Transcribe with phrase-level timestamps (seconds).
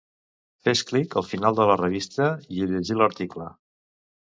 [0.67, 3.51] Fes clic al final de la revista i a llegir l'article.